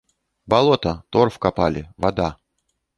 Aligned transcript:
Балота, 0.53 0.95
торф 1.17 1.37
капалі, 1.47 1.87
вада. 2.07 2.35